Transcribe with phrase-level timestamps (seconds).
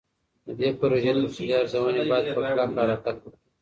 [0.45, 3.37] د دې پروژې تفصیلي ارزوني باید په کلکه حرکت وکړي.